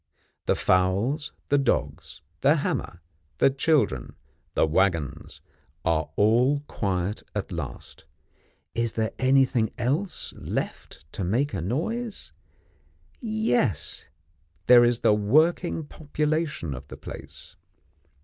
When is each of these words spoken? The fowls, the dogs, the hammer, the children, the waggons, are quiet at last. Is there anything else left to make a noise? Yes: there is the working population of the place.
The 0.47 0.55
fowls, 0.55 1.31
the 1.49 1.59
dogs, 1.59 2.23
the 2.39 2.55
hammer, 2.55 3.01
the 3.37 3.51
children, 3.51 4.15
the 4.55 4.65
waggons, 4.65 5.41
are 5.85 6.07
quiet 6.65 7.21
at 7.35 7.51
last. 7.51 8.05
Is 8.73 8.93
there 8.93 9.11
anything 9.19 9.71
else 9.77 10.33
left 10.33 11.05
to 11.11 11.23
make 11.23 11.53
a 11.53 11.61
noise? 11.61 12.31
Yes: 13.19 14.07
there 14.65 14.83
is 14.83 15.01
the 15.01 15.13
working 15.13 15.85
population 15.85 16.73
of 16.73 16.87
the 16.87 16.97
place. 16.97 17.55